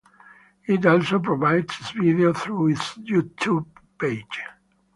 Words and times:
It 0.65 0.83
also 0.87 1.19
provides 1.19 1.79
its 1.79 1.91
videos 1.91 2.37
through 2.37 2.69
its 2.69 2.97
YouTube 2.97 3.67
page. 3.99 4.41